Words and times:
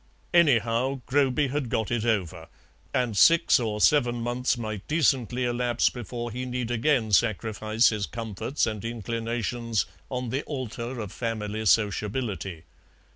Anyhow, 0.33 1.01
Groby 1.05 1.49
had 1.49 1.69
got 1.69 1.91
it 1.91 2.05
over, 2.05 2.47
and 2.91 3.15
six 3.15 3.59
or 3.59 3.79
seven 3.79 4.19
months 4.19 4.57
might 4.57 4.87
decently 4.87 5.43
elapse 5.45 5.91
before 5.91 6.31
he 6.31 6.43
need 6.43 6.71
again 6.71 7.11
sacrifice 7.11 7.89
his 7.89 8.07
comforts 8.07 8.65
and 8.65 8.83
inclinations 8.83 9.85
on 10.09 10.29
the 10.29 10.41
altar 10.45 10.99
of 10.99 11.11
family 11.11 11.67
sociability. 11.67 12.63